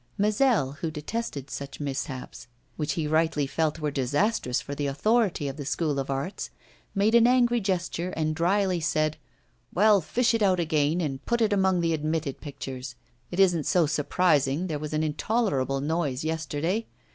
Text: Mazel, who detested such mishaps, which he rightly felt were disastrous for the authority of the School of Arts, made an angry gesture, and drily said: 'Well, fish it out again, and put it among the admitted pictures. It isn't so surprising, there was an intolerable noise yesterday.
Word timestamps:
Mazel, 0.17 0.71
who 0.81 0.89
detested 0.89 1.51
such 1.51 1.79
mishaps, 1.79 2.47
which 2.75 2.93
he 2.93 3.05
rightly 3.05 3.45
felt 3.45 3.77
were 3.77 3.91
disastrous 3.91 4.59
for 4.59 4.73
the 4.73 4.87
authority 4.87 5.47
of 5.47 5.57
the 5.57 5.63
School 5.63 5.99
of 5.99 6.09
Arts, 6.09 6.49
made 6.95 7.13
an 7.13 7.27
angry 7.27 7.59
gesture, 7.61 8.09
and 8.17 8.35
drily 8.35 8.79
said: 8.79 9.17
'Well, 9.71 10.01
fish 10.01 10.33
it 10.33 10.41
out 10.41 10.59
again, 10.59 11.01
and 11.01 11.23
put 11.27 11.39
it 11.39 11.53
among 11.53 11.81
the 11.81 11.93
admitted 11.93 12.41
pictures. 12.41 12.95
It 13.29 13.39
isn't 13.39 13.67
so 13.67 13.85
surprising, 13.85 14.65
there 14.65 14.79
was 14.79 14.93
an 14.93 15.03
intolerable 15.03 15.81
noise 15.81 16.23
yesterday. 16.23 16.87